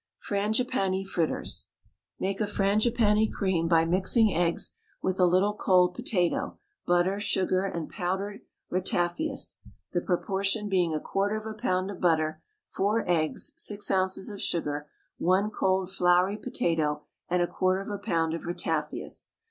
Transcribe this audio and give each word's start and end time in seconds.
FRANGIPANE 0.17 1.03
FRITTERS. 1.05 1.69
Make 2.19 2.41
a 2.41 2.45
Frangipane 2.47 3.31
cream 3.31 3.67
by 3.67 3.85
mixing 3.85 4.33
eggs 4.35 4.71
with 4.99 5.19
a 5.19 5.27
little 5.27 5.53
cold 5.53 5.93
potato, 5.93 6.57
butter, 6.87 7.19
sugar, 7.19 7.65
and 7.65 7.87
powdered 7.87 8.41
ratafias, 8.71 9.57
the 9.93 10.01
proportion 10.01 10.67
being 10.69 10.95
a 10.95 10.99
quarter 10.99 11.35
of 11.35 11.45
a 11.45 11.53
pound 11.53 11.91
of 11.91 12.01
butter, 12.01 12.41
four 12.65 13.07
eggs, 13.07 13.53
six 13.57 13.91
ounces 13.91 14.27
of 14.31 14.41
sugar, 14.41 14.89
one 15.19 15.51
cold 15.51 15.91
floury 15.91 16.35
potato, 16.35 17.03
and 17.29 17.43
a 17.43 17.47
quarter 17.47 17.81
of 17.81 17.89
a 17.91 17.99
pound 17.99 18.33
of 18.33 18.45
ratafias. 18.47 19.29